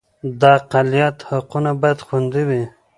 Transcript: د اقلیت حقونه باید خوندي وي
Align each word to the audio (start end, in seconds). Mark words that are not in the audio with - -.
د 0.39 0.41
اقلیت 0.57 1.17
حقونه 1.29 1.71
باید 1.81 1.99
خوندي 2.05 2.43
وي 2.49 2.63